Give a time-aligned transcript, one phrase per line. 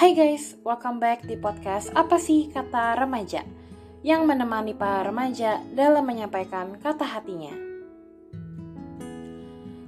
[0.00, 3.44] Hai guys, welcome back di podcast Apa sih Kata Remaja
[4.00, 7.52] yang menemani para remaja dalam menyampaikan kata hatinya.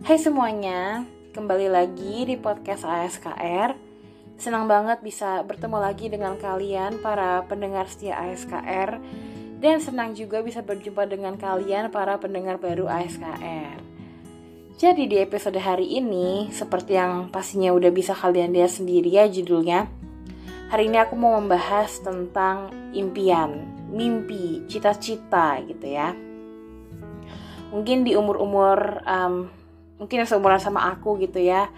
[0.05, 3.73] Hai semuanya, kembali lagi di podcast ASKR.
[4.37, 9.01] Senang banget bisa bertemu lagi dengan kalian para pendengar setia ASKR
[9.65, 13.81] dan senang juga bisa berjumpa dengan kalian para pendengar baru ASKR.
[14.77, 20.02] Jadi di episode hari ini, seperti yang pastinya udah bisa kalian lihat sendiri ya judulnya,
[20.73, 23.61] Hari ini aku mau membahas tentang impian,
[23.93, 26.17] mimpi, cita-cita gitu ya.
[27.69, 29.53] Mungkin di umur-umur um,
[30.01, 31.69] mungkin seumuran sama aku gitu ya.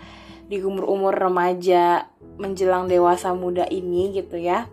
[0.47, 2.07] Di umur-umur remaja
[2.39, 4.71] menjelang dewasa muda ini gitu ya.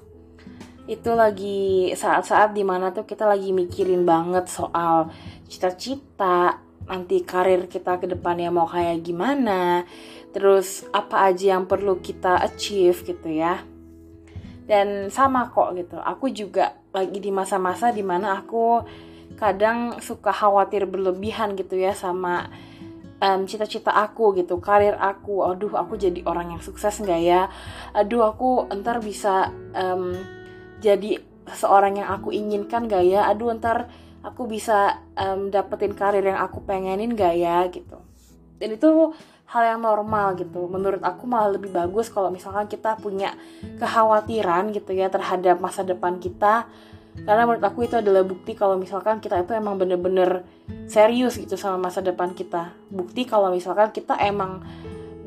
[0.85, 5.09] Itu lagi saat-saat di mana tuh kita lagi mikirin banget soal
[5.49, 9.81] cita-cita, nanti karir kita ke depannya mau kayak gimana,
[10.29, 13.70] terus apa aja yang perlu kita achieve gitu ya
[14.69, 15.97] dan sama kok gitu.
[15.97, 18.83] Aku juga lagi di masa-masa di mana aku
[19.39, 22.51] kadang suka khawatir berlebihan gitu ya sama
[23.23, 25.45] um, cita-cita aku gitu karir aku.
[25.45, 27.47] Aduh aku jadi orang yang sukses nggak ya?
[27.95, 30.17] Aduh aku ntar bisa um,
[30.81, 33.29] jadi seorang yang aku inginkan gak ya?
[33.29, 33.89] Aduh ntar
[34.21, 37.65] aku bisa um, dapetin karir yang aku pengenin gak ya?
[37.69, 37.97] Gitu.
[38.61, 39.13] Dan itu
[39.51, 40.71] hal yang normal gitu.
[40.71, 43.35] Menurut aku malah lebih bagus kalau misalkan kita punya
[43.83, 46.71] kekhawatiran gitu ya terhadap masa depan kita.
[47.27, 50.47] Karena menurut aku itu adalah bukti kalau misalkan kita itu emang bener-bener
[50.87, 52.71] serius gitu sama masa depan kita.
[52.87, 54.63] Bukti kalau misalkan kita emang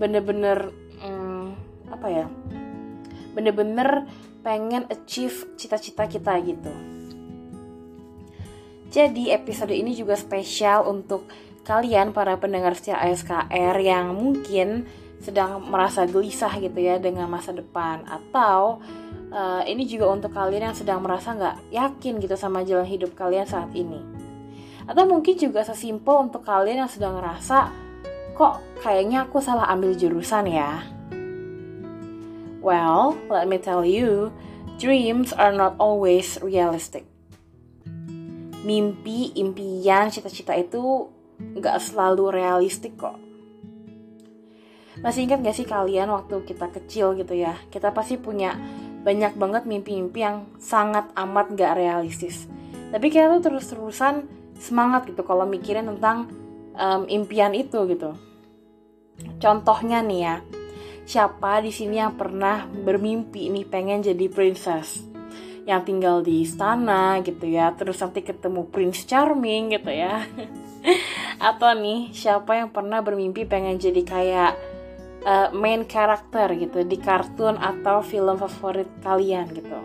[0.00, 0.72] bener-bener
[1.04, 1.46] hmm,
[1.92, 2.26] apa ya
[3.36, 4.08] bener-bener
[4.40, 6.72] pengen achieve cita-cita kita gitu.
[8.88, 11.28] Jadi episode ini juga spesial untuk
[11.64, 14.84] kalian para pendengar setia ASKR yang mungkin
[15.24, 18.84] sedang merasa gelisah gitu ya dengan masa depan atau
[19.32, 23.48] uh, ini juga untuk kalian yang sedang merasa nggak yakin gitu sama jalan hidup kalian
[23.48, 24.04] saat ini.
[24.84, 27.72] Atau mungkin juga sesimpel untuk kalian yang sedang ngerasa
[28.36, 30.84] kok kayaknya aku salah ambil jurusan ya?
[32.60, 34.28] Well let me tell you
[34.76, 37.08] dreams are not always realistic.
[38.64, 43.18] Mimpi impian cita-cita itu nggak selalu realistik kok.
[45.02, 48.54] Masih ingat gak sih kalian waktu kita kecil gitu ya, kita pasti punya
[49.02, 52.46] banyak banget mimpi-mimpi yang sangat amat gak realistis.
[52.94, 54.24] Tapi kita tuh terus-terusan
[54.54, 56.30] semangat gitu kalau mikirin tentang
[56.78, 58.14] um, impian itu gitu.
[59.42, 60.36] Contohnya nih ya,
[61.04, 65.14] siapa di sini yang pernah bermimpi nih pengen jadi princess?
[65.64, 70.20] yang tinggal di istana gitu ya terus nanti ketemu Prince Charming gitu ya
[71.50, 74.52] atau nih siapa yang pernah bermimpi pengen jadi kayak
[75.24, 79.80] uh, main karakter gitu di kartun atau film favorit kalian gitu?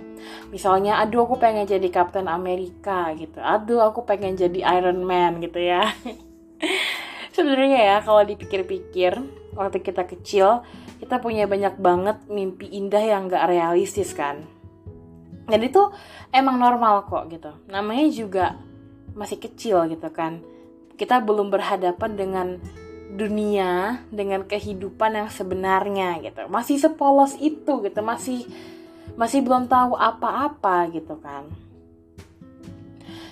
[0.52, 3.40] Misalnya aduh aku pengen jadi Captain Amerika gitu.
[3.40, 5.88] Aduh aku pengen jadi Iron Man gitu ya.
[7.36, 9.16] Sebenarnya ya kalau dipikir-pikir
[9.56, 10.62] waktu kita kecil
[11.00, 14.44] kita punya banyak banget mimpi indah yang gak realistis kan?
[15.50, 15.82] Dan itu
[16.30, 17.56] emang normal kok gitu.
[17.72, 18.46] Namanya juga
[19.16, 20.44] masih kecil gitu kan
[21.00, 22.48] kita belum berhadapan dengan
[23.10, 26.46] dunia dengan kehidupan yang sebenarnya gitu.
[26.52, 28.46] Masih sepolos itu gitu masih
[29.18, 31.50] masih belum tahu apa-apa gitu kan.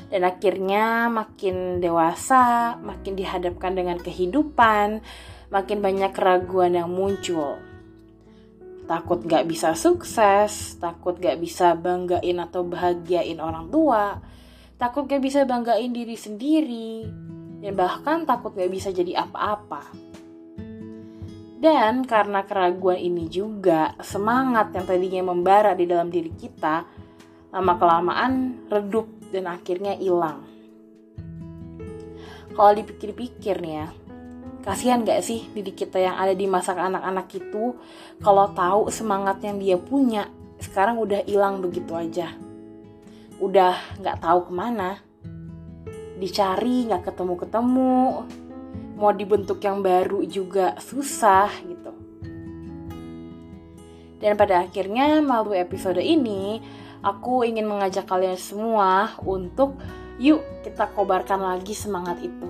[0.08, 5.04] Dan akhirnya makin dewasa makin dihadapkan dengan kehidupan
[5.48, 7.60] makin banyak keraguan yang muncul.
[8.88, 14.24] Takut gak bisa sukses, takut gak bisa banggain atau bahagiain orang tua,
[14.80, 17.04] takut gak bisa banggain diri sendiri,
[17.62, 19.88] dan bahkan takut gak bisa jadi apa-apa.
[21.58, 26.86] Dan karena keraguan ini juga, semangat yang tadinya membara di dalam diri kita,
[27.50, 30.46] lama-kelamaan redup dan akhirnya hilang.
[32.54, 33.88] Kalau dipikir-pikir nih ya,
[34.68, 37.74] kasihan gak sih diri kita yang ada di masa anak-anak itu
[38.22, 40.30] kalau tahu semangat yang dia punya
[40.60, 42.34] sekarang udah hilang begitu aja
[43.38, 44.98] udah nggak tahu ke mana
[46.18, 48.26] dicari nggak ketemu-ketemu.
[48.98, 51.94] Mau dibentuk yang baru juga susah gitu.
[54.18, 56.58] Dan pada akhirnya melalui episode ini
[57.06, 59.78] aku ingin mengajak kalian semua untuk
[60.18, 62.50] yuk kita kobarkan lagi semangat itu.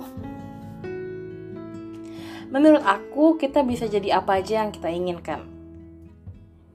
[2.47, 5.43] Menurut aku kita bisa jadi apa aja yang kita inginkan.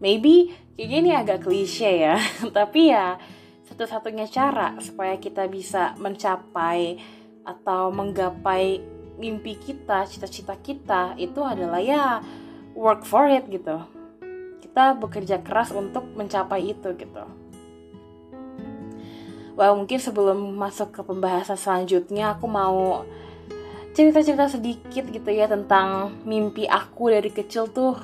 [0.04, 2.20] Maybe kayak gini agak klise ya,
[2.56, 3.16] tapi ya
[3.82, 7.02] satu-satunya cara supaya kita bisa mencapai
[7.42, 8.78] atau menggapai
[9.18, 12.22] mimpi kita, cita-cita kita itu adalah ya
[12.78, 13.82] work for it gitu.
[14.62, 17.24] kita bekerja keras untuk mencapai itu gitu.
[19.52, 23.04] Wah mungkin sebelum masuk ke pembahasan selanjutnya aku mau
[23.92, 28.00] cerita-cerita sedikit gitu ya tentang mimpi aku dari kecil tuh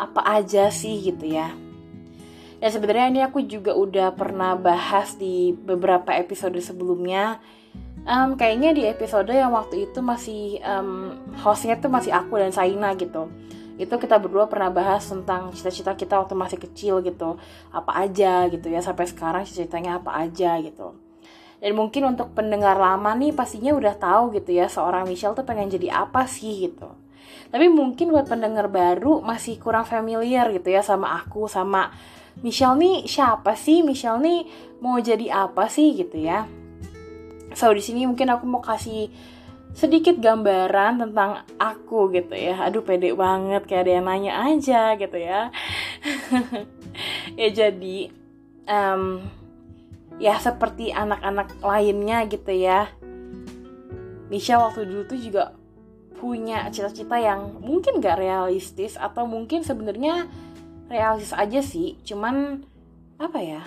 [0.00, 1.52] apa aja sih gitu ya.
[2.58, 7.38] Ya sebenarnya ini aku juga udah pernah bahas di beberapa episode sebelumnya.
[8.02, 12.98] Um, kayaknya di episode yang waktu itu masih um, hostnya tuh masih aku dan Saina
[12.98, 13.30] gitu.
[13.78, 17.38] Itu kita berdua pernah bahas tentang cita-cita kita waktu masih kecil gitu.
[17.70, 20.98] Apa aja gitu ya sampai sekarang cita-citanya apa aja gitu.
[21.62, 25.70] Dan mungkin untuk pendengar lama nih pastinya udah tahu gitu ya seorang Michelle tuh pengen
[25.70, 26.90] jadi apa sih gitu.
[27.54, 31.94] Tapi mungkin buat pendengar baru masih kurang familiar gitu ya sama aku sama
[32.44, 33.82] Michelle nih siapa sih?
[33.82, 34.40] Michelle nih
[34.78, 36.46] mau jadi apa sih gitu ya.
[37.56, 39.10] So di sini mungkin aku mau kasih
[39.74, 42.66] sedikit gambaran tentang aku gitu ya.
[42.66, 45.50] Aduh pede banget kayak ada yang nanya aja gitu ya.
[47.40, 48.10] ya jadi
[48.68, 49.22] um,
[50.18, 52.90] ya seperti anak-anak lainnya gitu ya
[54.28, 55.56] Misha waktu dulu tuh juga
[56.18, 60.26] punya cita-cita yang mungkin gak realistis atau mungkin sebenarnya
[60.88, 62.64] realistis aja sih cuman
[63.20, 63.62] apa ya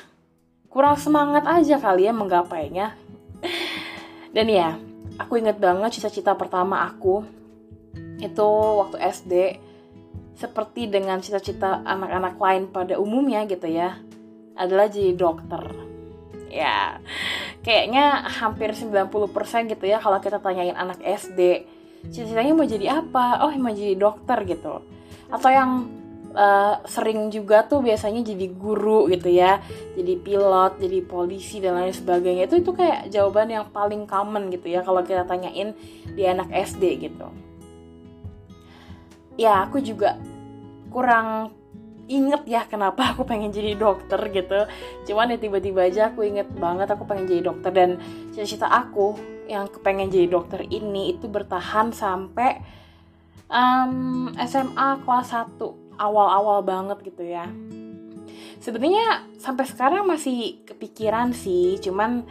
[0.72, 2.96] kurang semangat aja kali ya menggapainya.
[4.32, 4.80] Dan ya
[5.20, 7.28] aku inget banget cita-cita pertama aku
[8.24, 8.48] itu
[8.80, 9.34] waktu SD
[10.40, 14.00] seperti dengan cita-cita anak-anak lain pada umumnya gitu ya
[14.56, 15.60] adalah jadi dokter.
[16.48, 17.04] Ya
[17.60, 19.12] kayaknya hampir 90%
[19.68, 21.68] gitu ya kalau kita tanyain anak SD
[22.08, 23.44] cita-citanya mau jadi apa?
[23.44, 24.80] Oh mau jadi dokter gitu.
[25.28, 26.01] Atau yang
[26.34, 29.60] uh, sering juga tuh biasanya jadi guru gitu ya
[29.96, 32.48] jadi pilot jadi polisi dan lain sebagainya.
[32.48, 35.76] Itu itu kayak jawaban yang paling common gitu ya kalau kita tanyain
[36.12, 37.28] di anak SD gitu.
[39.40, 40.20] Ya aku juga
[40.92, 41.56] kurang
[42.12, 44.68] inget ya kenapa aku pengen jadi dokter gitu.
[45.08, 47.72] Cuman ya tiba-tiba aja aku inget banget aku pengen jadi dokter.
[47.72, 47.90] Dan
[48.36, 49.16] cita-cita aku
[49.48, 52.64] yang kepengen jadi dokter ini itu bertahan sampai
[53.52, 57.50] um, SMA kelas 1 awal-awal banget gitu ya.
[58.62, 62.22] Sebenarnya sampai sekarang masih kepikiran sih cuman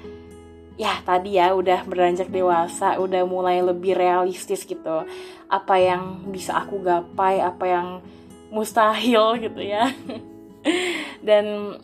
[0.78, 5.04] ya tadi ya udah beranjak dewasa udah mulai lebih realistis gitu.
[5.50, 7.88] Apa yang bisa aku gapai apa yang
[8.54, 9.90] mustahil gitu ya.
[11.26, 11.76] Dan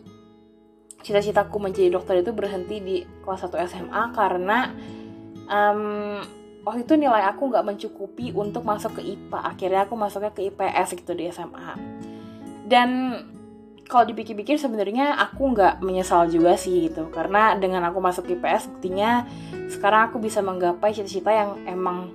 [1.03, 4.75] cita-citaku menjadi dokter itu berhenti di kelas 1 SMA karena
[5.47, 6.19] um,
[6.67, 10.99] waktu itu nilai aku nggak mencukupi untuk masuk ke IPA akhirnya aku masuknya ke IPS
[10.99, 11.71] gitu di SMA
[12.67, 13.15] dan
[13.87, 17.07] kalau dipikir-pikir sebenarnya aku nggak menyesal juga sih gitu.
[17.07, 19.23] Karena dengan aku masuk IPS buktinya
[19.71, 22.11] sekarang aku bisa menggapai cita-cita yang emang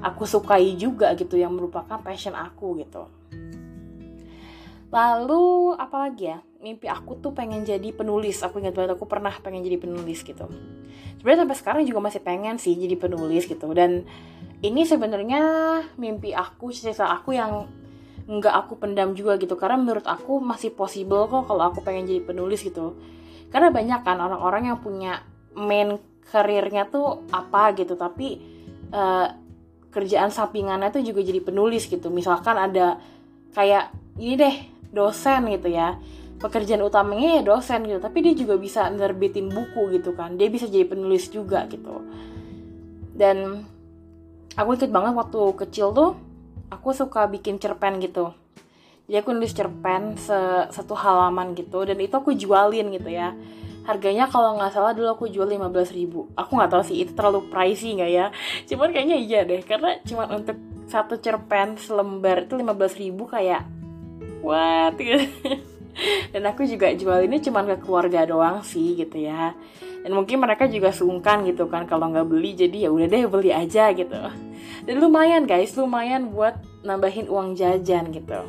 [0.00, 3.04] aku sukai juga gitu yang merupakan passion aku gitu
[4.90, 6.38] Lalu apalagi ya?
[6.60, 8.42] Mimpi aku tuh pengen jadi penulis.
[8.44, 10.50] Aku ingat banget aku pernah pengen jadi penulis gitu.
[11.18, 13.70] Sebenarnya sampai sekarang juga masih pengen sih jadi penulis gitu.
[13.72, 14.04] Dan
[14.60, 15.40] ini sebenarnya
[15.96, 17.64] mimpi aku, cerita aku yang
[18.28, 19.56] nggak aku pendam juga gitu.
[19.56, 22.98] Karena menurut aku masih possible kok kalau aku pengen jadi penulis gitu.
[23.48, 25.24] Karena banyak kan orang-orang yang punya
[25.56, 25.98] main
[26.30, 28.38] karirnya tuh apa gitu, tapi
[28.94, 29.26] uh,
[29.90, 32.06] kerjaan sampingannya tuh juga jadi penulis gitu.
[32.12, 33.02] Misalkan ada
[33.50, 34.56] kayak ini deh
[34.90, 35.98] dosen gitu ya.
[36.40, 40.36] Pekerjaan utamanya ya dosen gitu tapi dia juga bisa nerbitin buku gitu kan.
[40.36, 42.00] Dia bisa jadi penulis juga gitu.
[43.14, 43.66] Dan
[44.56, 46.16] aku ikut banget waktu kecil tuh
[46.72, 48.32] aku suka bikin cerpen gitu.
[49.10, 50.38] Jadi aku nulis cerpen se
[50.70, 53.34] satu halaman gitu dan itu aku jualin gitu ya.
[53.84, 56.30] Harganya kalau nggak salah dulu aku jual 15 ribu.
[56.38, 58.26] Aku nggak tahu sih itu terlalu pricey nggak ya?
[58.70, 60.56] Cuman kayaknya iya deh karena cuman untuk
[60.86, 63.66] satu cerpen selembar itu 15 ribu kayak
[64.42, 64.96] what?
[66.32, 69.52] Dan aku juga jual ini cuma ke keluarga doang sih gitu ya.
[70.00, 73.50] Dan mungkin mereka juga sungkan gitu kan kalau nggak beli jadi ya udah deh beli
[73.52, 74.16] aja gitu.
[74.88, 78.40] Dan lumayan guys lumayan buat nambahin uang jajan gitu.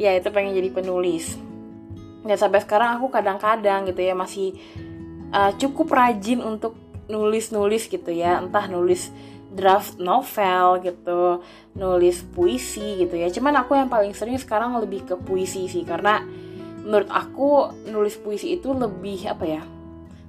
[0.00, 1.36] Ya itu pengen jadi penulis.
[2.24, 4.56] Dan sampai sekarang aku kadang-kadang gitu ya masih
[5.36, 6.80] uh, cukup rajin untuk
[7.12, 8.40] nulis-nulis gitu ya.
[8.40, 9.12] Entah nulis
[9.52, 11.44] draft novel gitu
[11.76, 13.28] nulis puisi gitu ya.
[13.28, 16.24] Cuman aku yang paling sering sekarang lebih ke puisi sih karena
[16.82, 19.62] menurut aku nulis puisi itu lebih apa ya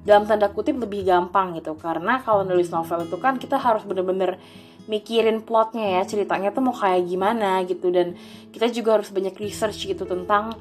[0.03, 1.73] dalam tanda kutip lebih gampang gitu.
[1.79, 4.37] Karena kalau nulis novel itu kan kita harus bener-bener
[4.83, 7.87] mikirin plotnya ya ceritanya tuh mau kayak gimana gitu.
[7.89, 8.19] Dan
[8.51, 10.51] kita juga harus banyak research gitu tentang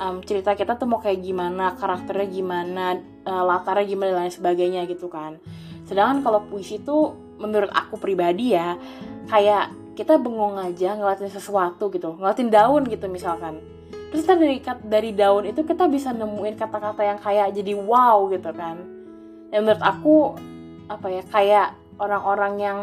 [0.00, 2.84] um, cerita kita tuh mau kayak gimana karakternya gimana
[3.28, 5.36] uh, latarnya gimana dan lain sebagainya gitu kan.
[5.84, 8.76] Sedangkan kalau puisi tuh menurut aku pribadi ya
[9.28, 13.60] kayak kita bengong aja ngeliatin sesuatu gitu ngeliatin daun gitu misalkan.
[14.12, 18.52] Terus kita dari dari daun itu kita bisa nemuin kata-kata yang kayak jadi wow gitu
[18.52, 18.76] kan.
[19.50, 20.36] Dan menurut aku
[20.86, 22.78] apa ya kayak orang-orang yang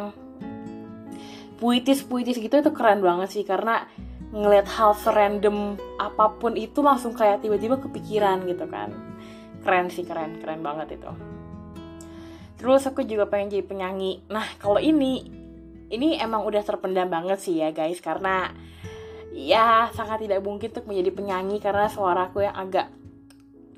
[1.62, 3.88] puitis-puitis gitu itu keren banget sih karena
[4.34, 8.90] ngeliat hal serandom apa pun itu langsung kayak tiba-tiba kepikiran gitu kan.
[9.64, 11.14] Keren sih keren keren banget itu
[12.64, 14.24] terus aku juga pengen jadi penyanyi.
[14.32, 15.28] Nah kalau ini
[15.92, 18.00] ini emang udah terpendam banget sih ya guys.
[18.00, 18.48] Karena
[19.36, 22.88] ya sangat tidak mungkin untuk menjadi penyanyi karena suaraku yang agak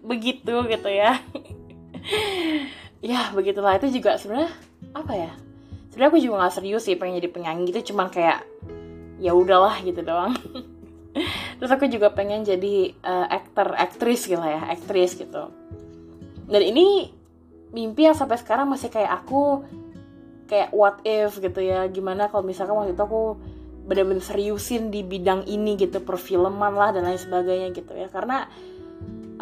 [0.06, 1.18] begitu gitu ya.
[3.06, 3.78] Ya begitulah.
[3.78, 4.50] Itu juga sebenarnya
[4.98, 5.32] apa ya?
[5.94, 8.42] Sebenarnya aku juga nggak serius sih pengen jadi penyanyi itu cuman kayak
[9.22, 10.34] ya udahlah gitu doang.
[11.62, 14.58] Terus aku juga pengen jadi uh, aktor aktris gitu ya.
[14.74, 15.54] Aktris gitu.
[16.50, 17.14] Dan ini
[17.76, 19.68] mimpi yang sampai sekarang masih kayak aku
[20.48, 21.84] kayak what if gitu ya.
[21.92, 23.36] Gimana kalau misalkan waktu itu aku
[23.86, 28.08] bener-bener seriusin di bidang ini gitu perfilman lah dan lain sebagainya gitu ya.
[28.08, 28.48] Karena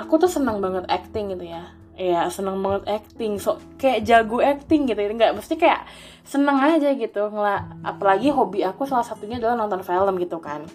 [0.01, 1.69] aku tuh senang banget acting gitu ya.
[1.93, 3.37] Ya seneng banget acting.
[3.37, 5.85] So kayak jago acting gitu nggak mesti kayak
[6.25, 7.29] seneng aja gitu.
[7.29, 10.65] Ngelak apalagi hobi aku salah satunya adalah nonton film gitu kan.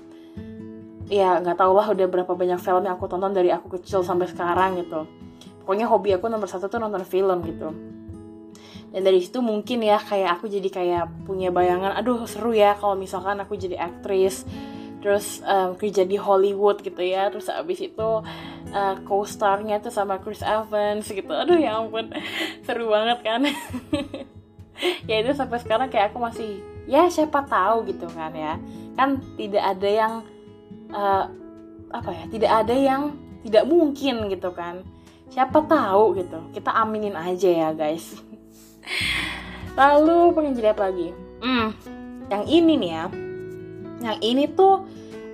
[1.11, 4.31] Ya nggak tau lah udah berapa banyak film yang aku tonton dari aku kecil sampai
[4.31, 5.18] sekarang gitu
[5.69, 7.69] pokoknya hobi aku nomor satu tuh nonton film gitu.
[8.89, 12.97] Dan dari situ mungkin ya kayak aku jadi kayak punya bayangan aduh seru ya kalau
[12.97, 14.49] misalkan aku jadi aktris
[15.05, 17.29] terus um, kerja di Hollywood gitu ya.
[17.29, 18.09] Terus abis itu
[18.73, 21.29] uh, co-starnya tuh sama Chris Evans gitu.
[21.37, 22.17] Aduh ya ampun
[22.65, 23.45] seru banget kan?
[25.11, 28.57] Ya itu sampai sekarang kayak aku masih ya siapa tahu gitu kan ya.
[28.95, 30.13] Kan tidak ada yang
[30.95, 31.27] uh,
[31.91, 33.03] apa ya tidak ada yang
[33.43, 34.87] tidak mungkin gitu kan
[35.29, 36.39] siapa tahu gitu.
[36.53, 38.17] Kita aminin aja ya guys.
[39.79, 41.15] Lalu pengen jadi apa lagi?
[41.39, 43.05] Hmm yang ini nih ya.
[44.05, 44.85] Yang ini tuh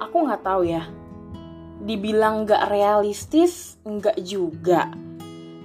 [0.01, 0.87] aku nggak tahu ya.
[1.85, 4.89] Dibilang nggak realistis nggak juga.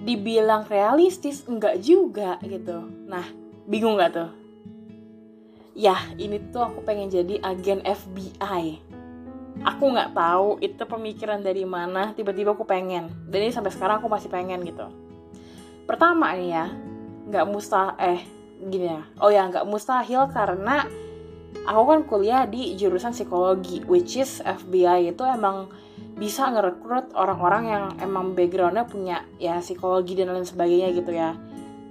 [0.04, 2.82] Dibilang realistis nggak juga gitu.
[3.08, 3.26] Nah
[3.70, 4.30] bingung nggak tuh?
[5.78, 8.89] Ya ini tuh aku pengen jadi agen FBI
[9.64, 13.12] aku nggak tahu itu pemikiran dari mana tiba-tiba aku pengen.
[13.28, 14.88] Dan ini sampai sekarang aku masih pengen gitu.
[15.90, 16.66] Pertama nih ya
[17.30, 18.22] nggak mustahil eh
[18.60, 19.02] gini ya.
[19.20, 20.86] Oh ya nggak mustahil karena
[21.66, 25.70] aku kan kuliah di jurusan psikologi which is FBI itu emang
[26.20, 31.36] bisa ngerekrut orang-orang yang emang backgroundnya punya ya psikologi dan lain sebagainya gitu ya.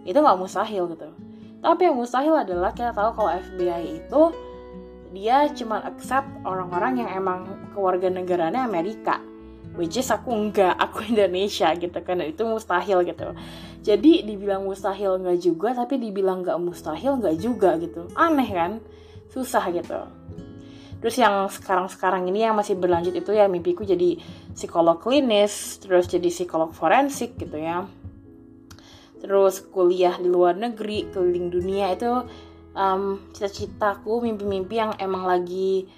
[0.05, 1.09] Itu nggak mustahil gitu.
[1.59, 4.23] Tapi yang mustahil adalah kita tahu kalau FBI itu
[5.13, 9.21] dia cuma accept orang-orang yang emang keluarga negaranya Amerika.
[9.79, 12.19] Which is aku enggak aku Indonesia gitu kan.
[12.25, 13.33] Itu mustahil gitu.
[13.87, 18.11] Jadi dibilang mustahil enggak juga tapi dibilang enggak mustahil enggak juga gitu.
[18.19, 18.73] Aneh kan?
[19.31, 20.03] Susah gitu.
[20.99, 24.19] Terus yang sekarang-sekarang ini yang masih berlanjut itu ya mimpiku jadi
[24.51, 27.87] psikolog klinis terus jadi psikolog forensik gitu ya.
[29.23, 32.27] Terus kuliah di luar negeri keliling dunia itu
[32.79, 35.91] um, cita-citaku mimpi-mimpi yang emang lagi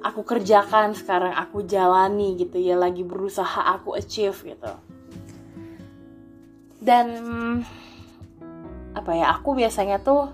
[0.00, 4.72] aku kerjakan sekarang aku jalani gitu ya lagi berusaha aku achieve gitu.
[6.80, 7.06] Dan
[8.94, 10.30] apa ya aku biasanya tuh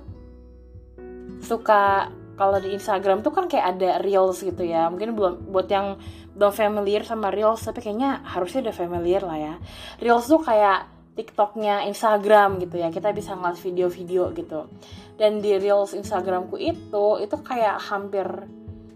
[1.43, 5.97] suka kalau di Instagram tuh kan kayak ada reels gitu ya mungkin belum buat yang
[6.37, 9.55] belum familiar sama reels tapi kayaknya harusnya udah familiar lah ya.
[9.99, 12.93] Reels tuh kayak TikToknya Instagram gitu ya.
[12.93, 14.69] Kita bisa ngeliat video-video gitu.
[15.17, 18.29] Dan di reels Instagramku itu itu kayak hampir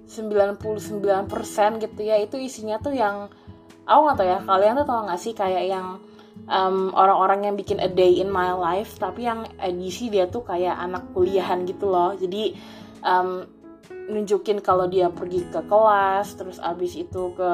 [0.05, 0.61] 99%
[1.81, 2.21] gitu ya.
[2.21, 3.33] Itu isinya tuh yang
[3.89, 5.33] aku gak tau ya kalian tuh tau gak sih?
[5.33, 5.87] Kayak yang
[6.51, 10.77] orang orang-orang yang bikin a day in my life tapi yang edisi dia tuh kayak
[10.77, 12.13] anak kuliahan gitu loh.
[12.17, 12.53] Jadi
[13.01, 13.49] um,
[14.11, 17.51] nunjukin kalau dia pergi ke kelas terus abis itu ke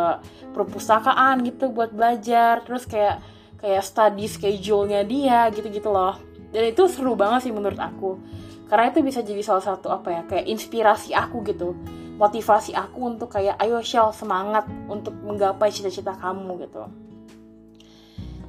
[0.56, 2.64] perpustakaan gitu buat belajar.
[2.64, 3.20] Terus kayak
[3.60, 6.20] kayak study schedule-nya dia gitu-gitu loh.
[6.52, 8.20] Dan itu seru banget sih menurut aku.
[8.66, 11.75] Karena itu bisa jadi salah satu apa ya kayak inspirasi aku gitu.
[12.16, 16.88] Motivasi aku untuk kayak ayo Shell semangat untuk menggapai cita-cita kamu gitu.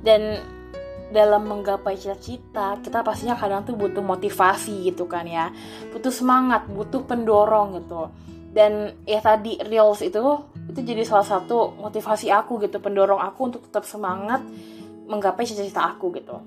[0.02, 0.40] Dan
[1.08, 5.52] dalam menggapai cita-cita kita pastinya kadang tuh butuh motivasi gitu kan ya.
[5.92, 8.10] Butuh semangat butuh pendorong gitu.
[8.56, 10.24] Dan ya tadi reels itu
[10.68, 14.42] itu jadi salah satu motivasi aku gitu pendorong aku untuk tetap semangat
[15.08, 16.44] menggapai cita-cita aku gitu.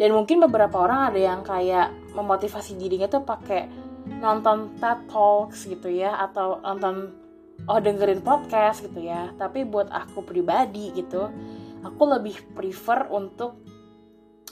[0.00, 3.68] Dan mungkin beberapa orang ada yang kayak memotivasi dirinya tuh pakai
[4.22, 7.12] nonton TED Talks gitu ya atau nonton
[7.68, 9.34] oh dengerin podcast gitu ya.
[9.36, 11.28] Tapi buat aku pribadi gitu
[11.84, 13.60] aku lebih prefer untuk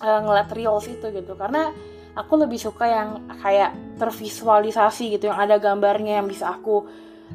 [0.01, 1.33] uh, ngeliat reels itu gitu.
[1.37, 1.73] Karena
[2.17, 3.09] aku lebih suka yang
[3.41, 6.89] kayak tervisualisasi gitu yang ada gambarnya yang bisa aku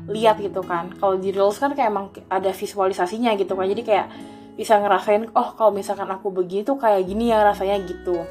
[0.09, 0.91] lihat gitu kan.
[0.97, 3.69] Kalau di reels kan kayak emang ada visualisasinya gitu kan.
[3.69, 4.07] Jadi kayak
[4.53, 8.21] bisa ngerasain oh kalau misalkan aku begini tuh kayak gini ya rasanya gitu.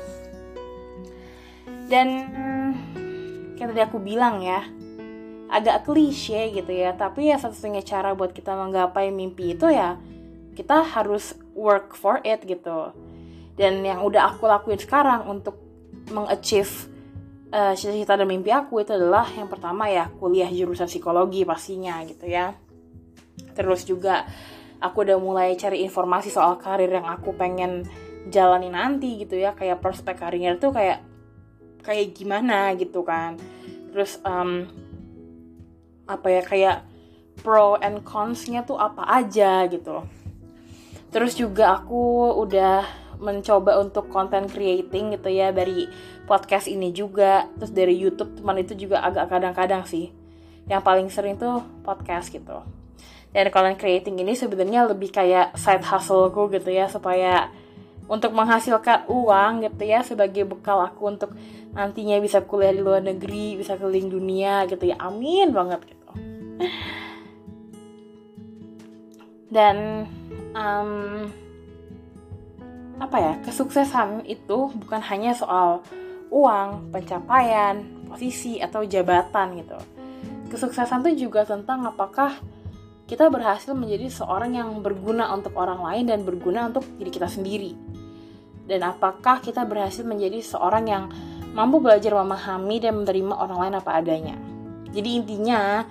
[1.90, 2.08] Dan
[3.58, 4.64] kayak tadi aku bilang ya
[5.52, 10.00] agak klise gitu ya tapi ya satu-satunya cara buat kita menggapai mimpi itu ya
[10.56, 12.92] kita harus work for it gitu.
[13.52, 15.60] Dan yang udah aku lakuin sekarang untuk
[16.08, 16.88] mengachieve
[17.52, 22.24] uh, cita-cita dan mimpi aku itu adalah yang pertama ya kuliah jurusan psikologi pastinya gitu
[22.26, 22.56] ya.
[23.52, 24.24] Terus juga
[24.82, 27.86] aku udah mulai cari informasi soal karir yang aku pengen
[28.28, 29.54] jalani nanti gitu ya.
[29.54, 31.00] Kayak prospek karirnya tuh kayak
[31.86, 33.38] kayak gimana gitu kan.
[33.94, 34.66] Terus um,
[36.10, 36.78] apa ya kayak
[37.40, 40.04] pro and consnya tuh apa aja gitu
[41.12, 42.88] terus juga aku udah
[43.20, 45.86] mencoba untuk content creating gitu ya dari
[46.26, 47.46] podcast ini juga.
[47.60, 50.10] Terus dari YouTube teman itu juga agak kadang-kadang sih.
[50.66, 52.81] Yang paling sering tuh podcast gitu
[53.32, 57.48] dan content creating ini sebenarnya lebih kayak side hustleku gitu ya supaya
[58.06, 61.30] untuk menghasilkan uang gitu ya sebagai bekal aku untuk
[61.72, 66.08] nantinya bisa kuliah di luar negeri bisa keliling dunia gitu ya amin banget gitu
[69.56, 70.06] dan
[70.52, 71.24] um,
[73.00, 75.80] apa ya kesuksesan itu bukan hanya soal
[76.32, 79.78] uang, pencapaian, posisi atau jabatan gitu.
[80.48, 82.40] Kesuksesan itu juga tentang apakah
[83.12, 87.76] kita berhasil menjadi seorang yang berguna untuk orang lain dan berguna untuk diri kita sendiri.
[88.64, 91.04] Dan apakah kita berhasil menjadi seorang yang
[91.52, 94.36] mampu belajar memahami dan menerima orang lain apa adanya.
[94.96, 95.84] Jadi intinya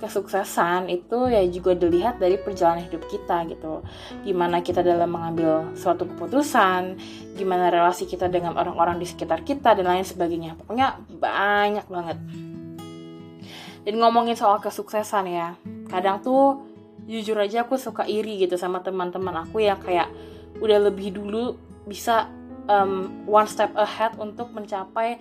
[0.00, 3.78] kesuksesan itu ya juga dilihat dari perjalanan hidup kita gitu
[4.26, 6.98] gimana kita dalam mengambil suatu keputusan
[7.38, 12.18] gimana relasi kita dengan orang-orang di sekitar kita dan lain sebagainya pokoknya banyak banget
[13.84, 15.56] dan ngomongin soal kesuksesan ya
[15.92, 16.64] kadang tuh
[17.04, 20.08] jujur aja aku suka iri gitu sama teman-teman aku yang kayak
[20.60, 22.32] udah lebih dulu bisa
[22.68, 25.20] um, one step ahead untuk mencapai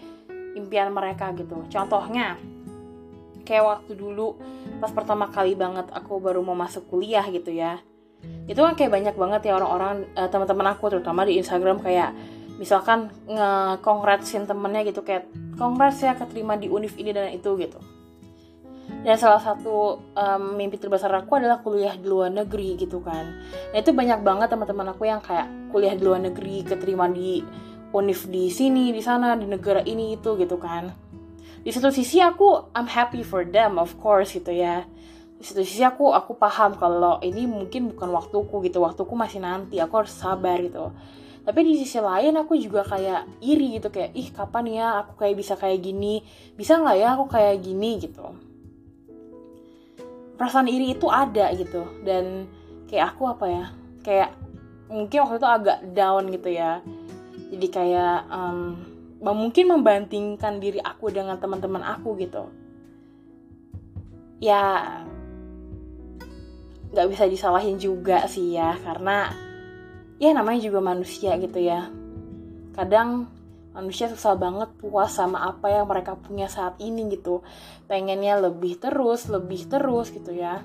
[0.55, 1.65] impian mereka gitu.
[1.67, 2.39] Contohnya
[3.43, 4.39] kayak waktu dulu
[4.79, 7.83] pas pertama kali banget aku baru mau masuk kuliah gitu ya.
[8.47, 12.15] Itu kan kayak banyak banget ya orang-orang uh, teman-teman aku terutama di Instagram kayak
[12.55, 15.27] misalkan ngekongratsin temennya gitu kayak
[15.59, 17.81] kongrats ya keterima di univ ini dan itu gitu
[19.03, 23.35] dan salah satu um, mimpi terbesar aku adalah kuliah di luar negeri gitu kan.
[23.71, 27.43] Nah itu banyak banget teman-teman aku yang kayak kuliah di luar negeri keterima di
[27.91, 30.91] univ di sini di sana di negara ini itu gitu kan.
[31.63, 34.87] Di satu sisi aku I'm happy for them of course gitu ya.
[35.35, 38.83] Di satu sisi aku aku paham kalau ini mungkin bukan waktuku gitu.
[38.83, 40.91] Waktuku masih nanti aku harus sabar gitu.
[41.43, 45.35] Tapi di sisi lain aku juga kayak iri gitu kayak ih kapan ya aku kayak
[45.35, 46.23] bisa kayak gini?
[46.55, 47.99] Bisa nggak ya aku kayak gini?
[47.99, 48.52] gitu
[50.35, 51.85] perasaan iri itu ada gitu.
[52.01, 52.49] Dan
[52.89, 53.65] kayak aku apa ya
[54.03, 54.29] kayak
[54.91, 56.83] mungkin waktu itu agak down gitu ya.
[57.53, 58.77] Jadi kayak um,
[59.21, 62.49] mungkin membandingkan diri aku dengan teman-teman aku gitu.
[64.43, 64.99] Ya
[66.93, 69.33] nggak bisa disalahin juga sih ya karena
[70.21, 71.89] ya namanya juga manusia gitu ya.
[72.73, 73.29] Kadang
[73.73, 77.41] manusia susah banget puas sama apa yang mereka punya saat ini gitu.
[77.89, 80.61] Pengennya lebih terus lebih terus gitu ya.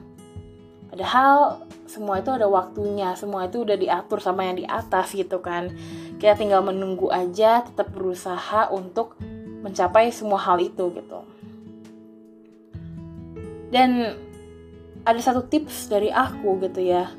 [0.89, 5.73] Padahal semua itu ada waktunya semua itu udah diatur sama yang di atas gitu kan.
[6.21, 9.17] Kita tinggal menunggu aja tetap berusaha untuk
[9.65, 11.21] mencapai semua hal itu gitu.
[13.69, 14.17] Dan
[15.05, 17.13] ada satu tips dari aku gitu ya.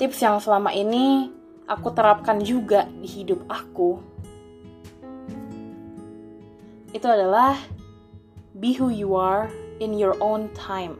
[0.00, 1.28] Tips yang selama ini
[1.68, 4.17] aku terapkan juga di hidup aku
[6.98, 7.54] itu adalah
[8.58, 9.46] be who you are
[9.78, 10.98] in your own time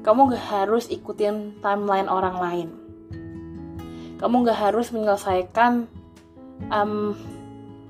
[0.00, 2.68] kamu gak harus ikutin timeline orang lain.
[4.16, 5.84] Kamu gak harus menyelesaikan
[6.72, 7.12] um,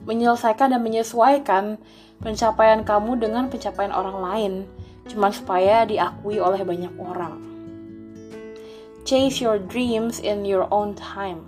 [0.06, 1.78] menyelesaikan dan menyesuaikan
[2.18, 4.52] pencapaian kamu dengan pencapaian orang lain,
[5.06, 7.38] cuma supaya diakui oleh banyak orang.
[9.06, 11.46] Chase your dreams in your own time.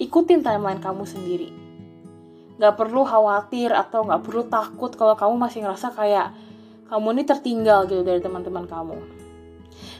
[0.00, 1.61] Ikutin timeline kamu sendiri.
[2.60, 6.36] Gak perlu khawatir atau gak perlu takut kalau kamu masih ngerasa kayak
[6.88, 9.22] kamu ini tertinggal gitu dari teman-teman kamu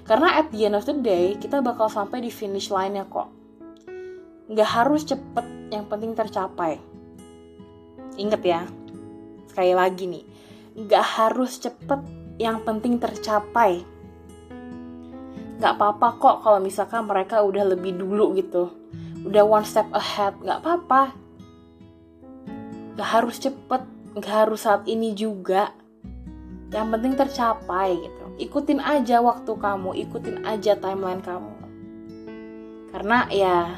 [0.03, 3.31] karena at the end of the day, kita bakal sampai di finish line-nya kok.
[4.51, 6.83] Nggak harus cepet, yang penting tercapai.
[8.19, 8.67] Ingat ya,
[9.47, 10.25] sekali lagi nih,
[10.75, 12.03] nggak harus cepet,
[12.43, 13.87] yang penting tercapai.
[15.63, 18.75] Nggak apa-apa kok kalau misalkan mereka udah lebih dulu gitu.
[19.23, 21.15] Udah one step ahead, nggak apa-apa.
[22.93, 23.83] Nggak harus cepet,
[24.17, 25.73] nggak harus saat ini juga.
[26.73, 28.25] yang penting tercapai gitu.
[28.49, 31.53] Ikutin aja waktu kamu ikutin aja timeline kamu.
[32.89, 33.77] Karena ya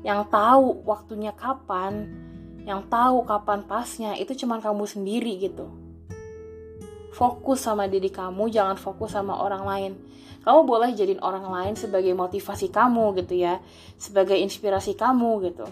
[0.00, 2.08] yang tahu waktunya kapan
[2.64, 5.68] yang tahu kapan pasnya itu cuma kamu sendiri gitu.
[7.12, 9.92] Fokus sama diri kamu jangan fokus sama orang lain.
[10.48, 13.60] Kamu boleh jadiin orang lain sebagai motivasi kamu gitu ya
[14.00, 15.68] sebagai inspirasi kamu gitu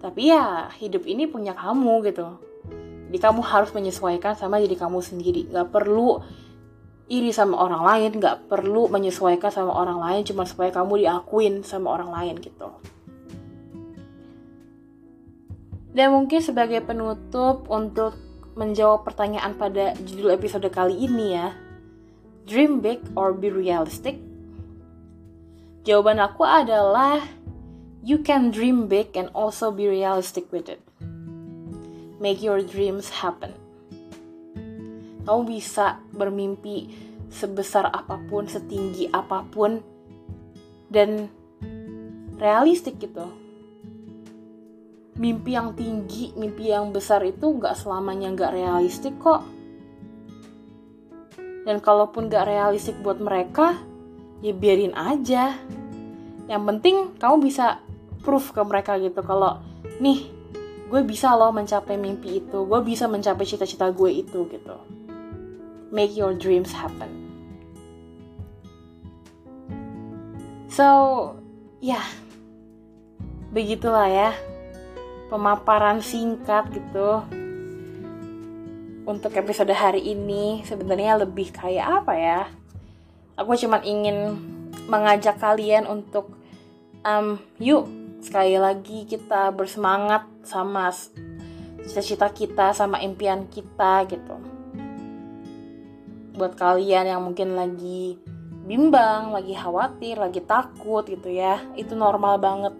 [0.00, 2.40] tapi ya hidup ini punya kamu gitu
[3.10, 6.24] jadi kamu harus menyesuaikan sama diri kamu sendiri gak perlu
[7.10, 11.92] iri sama orang lain gak perlu menyesuaikan sama orang lain cuma supaya kamu diakuin sama
[11.94, 12.72] orang lain gitu
[15.90, 18.14] dan mungkin sebagai penutup untuk
[18.54, 21.54] menjawab pertanyaan pada judul episode kali ini ya.
[22.46, 24.18] Dream big or be realistic?
[25.86, 27.24] Jawaban aku adalah
[28.02, 30.80] you can dream big and also be realistic with it.
[32.20, 33.56] Make your dreams happen.
[35.24, 36.90] Kamu bisa bermimpi
[37.28, 39.80] sebesar apa pun, setinggi apa pun,
[40.90, 41.28] dan
[42.40, 43.28] realistik gitu
[45.20, 49.44] mimpi yang tinggi, mimpi yang besar itu nggak selamanya nggak realistik kok.
[51.68, 53.76] Dan kalaupun nggak realistik buat mereka,
[54.40, 55.52] ya biarin aja.
[56.48, 57.84] Yang penting kamu bisa
[58.20, 59.60] proof ke mereka gitu kalau
[60.00, 60.28] nih
[60.90, 64.76] gue bisa loh mencapai mimpi itu, gue bisa mencapai cita-cita gue itu gitu.
[65.94, 67.30] Make your dreams happen.
[70.66, 70.86] So,
[71.78, 72.06] ya, yeah,
[73.54, 74.30] begitulah ya
[75.30, 77.22] pemaparan singkat gitu
[79.06, 82.40] untuk episode hari ini sebenarnya lebih kayak apa ya
[83.34, 84.38] aku cuma ingin
[84.86, 86.30] mengajak kalian untuk
[87.02, 90.92] um, yuk sekali lagi kita bersemangat sama
[91.84, 94.36] cita-cita kita sama impian kita gitu.
[96.36, 98.20] Buat kalian yang mungkin lagi
[98.64, 102.74] bimbang, lagi khawatir, lagi takut gitu ya, itu normal banget.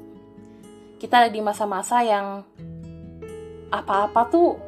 [1.01, 2.45] Kita ada di masa-masa yang
[3.73, 4.61] apa-apa tuh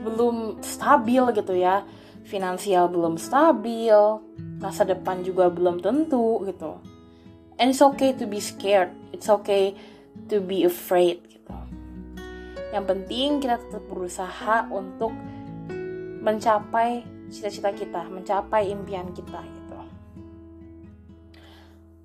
[0.00, 1.84] belum stabil gitu ya.
[2.24, 3.96] Finansial belum stabil
[4.60, 6.80] masa depan juga belum tentu gitu.
[7.58, 8.92] And it's okay to be scared.
[9.10, 9.74] It's okay
[10.26, 11.54] to be afraid gitu.
[12.74, 15.14] Yang penting kita tetap berusaha untuk
[16.18, 19.78] mencapai cita-cita kita mencapai impian kita gitu.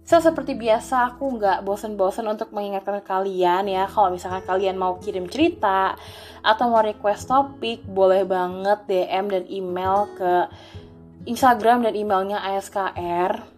[0.03, 3.87] So, seperti biasa aku nggak bosen-bosen untuk mengingatkan kalian ya.
[3.87, 5.95] Kalau misalkan kalian mau kirim cerita
[6.43, 10.51] Atau mau request topik Boleh banget DM dan email ke
[11.23, 13.52] Instagram dan emailnya ASKR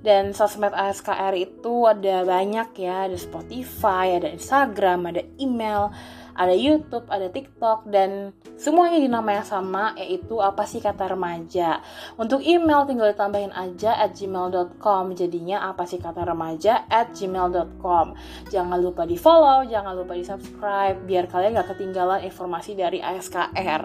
[0.00, 5.92] Dan sosmed ASKR itu ada banyak ya Ada Spotify, ada Instagram, ada email
[6.40, 11.84] ada YouTube, ada TikTok, dan semuanya di nama yang sama, yaitu apa sih kata remaja.
[12.16, 18.16] Untuk email tinggal ditambahin aja at gmail.com, jadinya apa sih kata remaja at gmail.com.
[18.48, 23.82] Jangan lupa di follow, jangan lupa di subscribe, biar kalian gak ketinggalan informasi dari ASKR.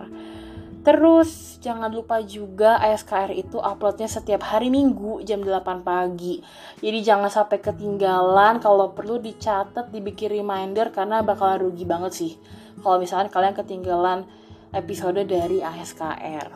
[0.85, 6.37] Terus jangan lupa juga ASKR itu uploadnya setiap hari Minggu jam 8 pagi.
[6.77, 12.31] Jadi jangan sampai ketinggalan kalau perlu dicatat, dibikin reminder karena bakal rugi banget sih.
[12.85, 14.29] Kalau misalnya kalian ketinggalan
[14.77, 16.53] episode dari ASKR.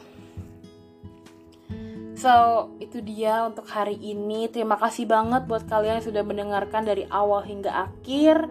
[2.20, 4.52] So, itu dia untuk hari ini.
[4.52, 8.46] Terima kasih banget buat kalian yang sudah mendengarkan dari awal hingga akhir.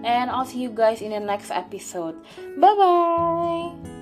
[0.00, 2.16] And I'll see you guys in the next episode.
[2.56, 3.99] Bye bye.